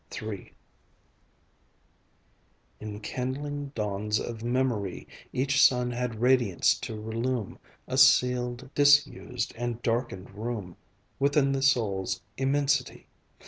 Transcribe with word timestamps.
III 0.19 0.51
Enkindling 2.79 3.67
dawns 3.75 4.19
of 4.19 4.43
memory, 4.43 5.07
Each 5.31 5.61
sun 5.63 5.91
had 5.91 6.19
radiance 6.21 6.73
to 6.79 6.95
relume 6.99 7.59
A 7.87 7.99
sealed, 7.99 8.71
disused, 8.73 9.53
and 9.55 9.79
darkened 9.83 10.31
room 10.31 10.75
Within 11.19 11.51
the 11.51 11.61
soul's 11.61 12.23
immensity. 12.35 13.09